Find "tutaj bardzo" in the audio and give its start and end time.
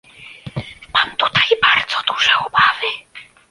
1.17-2.01